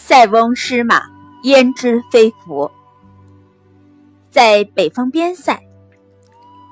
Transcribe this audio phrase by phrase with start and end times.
[0.00, 1.02] 塞翁失马，
[1.42, 2.70] 焉知非福。
[4.30, 5.60] 在北方边塞，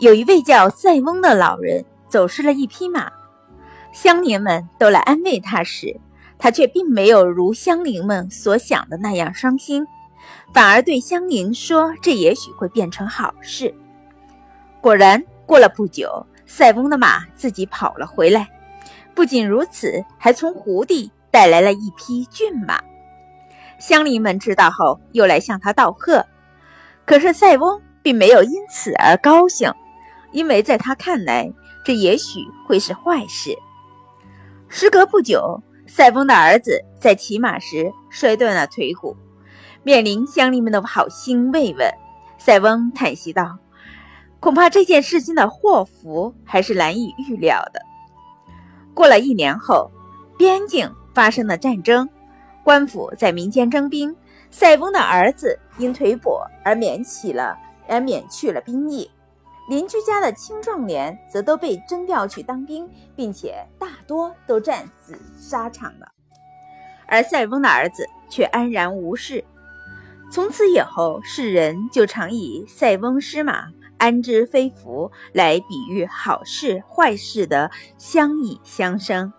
[0.00, 3.12] 有一位叫塞翁的老人走失了一匹马。
[3.92, 6.00] 乡邻们都来安慰他时，
[6.38, 9.86] 他却并没有如乡邻们所想的那样伤心，
[10.54, 13.72] 反而对乡邻说：“这也许会变成好事。”
[14.80, 18.48] 果然，过了不久，塞翁的马自己跑了回来。
[19.14, 22.80] 不仅如此，还从胡地带来了一匹骏马。
[23.80, 26.24] 乡邻们知道后，又来向他道贺。
[27.04, 29.72] 可是塞翁并没有因此而高兴，
[30.30, 31.52] 因为在他看来，
[31.84, 33.56] 这也许会是坏事。
[34.68, 39.16] 时隔不久，塞翁的儿子在骑马时摔断了腿骨，
[39.82, 41.90] 面临乡邻们的好心慰问，
[42.38, 43.58] 塞翁叹息道
[44.38, 47.80] ：“恐怕这件事情的祸福还是难以预料的。”
[48.94, 49.90] 过了一年后，
[50.38, 52.08] 边境发生了战争。
[52.62, 54.14] 官府在民间征兵，
[54.50, 57.56] 塞翁的儿子因腿跛而免起了，
[57.88, 59.10] 而免去了兵役。
[59.68, 66.10] 邻居家的青壮年则都被征调去当兵，并且大多都战死沙场了。
[67.06, 69.44] 而塞翁的儿子却安然无事。
[70.30, 73.66] 从此以后，世人就常以“塞翁失马，
[73.98, 79.32] 安知非福”来比喻好事坏事的相依相生。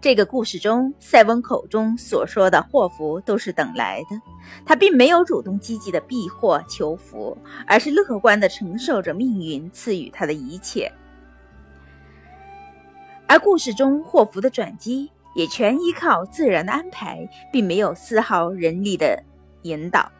[0.00, 4.18] 这个故事中，塞翁口中所说的祸福都是等来的。
[4.64, 10.90] 他并没有主动积极的避祸求福，而是乐观的承受着命运赐予他的一切。
[13.26, 19.22] 而故事中祸福的转机也全依靠自然的安排，并没有丝毫人力的
[19.64, 20.10] 引导。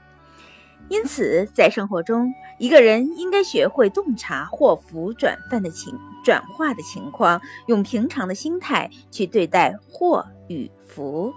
[0.91, 11.33] 因此，在生活中，一个人应该学会洞察祸福转换的情转化的情况，用平常的心态去对待祸与福。